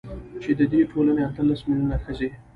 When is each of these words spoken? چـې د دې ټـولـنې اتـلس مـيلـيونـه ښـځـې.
چـې 0.41 0.51
د 0.59 0.61
دې 0.71 0.79
ټـولـنې 0.91 1.21
اتـلس 1.29 1.59
مـيلـيونـه 1.67 1.97
ښـځـې. 2.03 2.29